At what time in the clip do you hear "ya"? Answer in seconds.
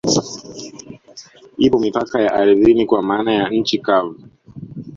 2.21-2.31, 3.33-3.49